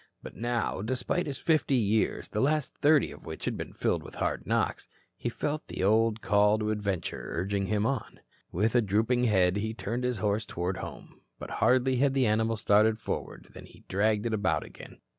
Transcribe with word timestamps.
But 0.23 0.35
now 0.35 0.81
despite 0.81 1.27
his 1.27 1.37
fifty 1.37 1.75
years, 1.75 2.27
the 2.29 2.41
last 2.41 2.73
thirty 2.73 3.11
of 3.11 3.23
which 3.23 3.45
had 3.45 3.55
been 3.55 3.71
filled 3.71 4.01
with 4.01 4.15
hard 4.15 4.47
knocks, 4.47 4.89
he 5.15 5.29
felt 5.29 5.67
the 5.67 5.83
old 5.83 6.21
call 6.21 6.57
to 6.57 6.71
adventure 6.71 7.29
urging 7.35 7.67
him 7.67 7.85
on. 7.85 8.19
With 8.51 8.83
drooping 8.87 9.25
head, 9.25 9.57
he 9.57 9.75
turned 9.75 10.03
his 10.03 10.17
horse 10.17 10.43
toward 10.47 10.77
home. 10.77 11.21
But 11.37 11.51
hardly 11.61 11.97
had 11.97 12.15
the 12.15 12.25
animal 12.25 12.57
started 12.57 12.97
forward, 12.97 13.49
than 13.51 13.67
he 13.67 13.83
dragged 13.87 14.25
it 14.25 14.33
about 14.33 14.63
again. 14.63 15.01